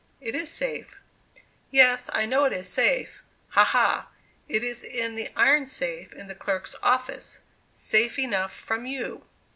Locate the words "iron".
5.35-5.67